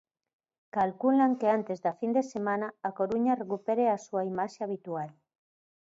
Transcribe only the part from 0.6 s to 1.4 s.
Calculan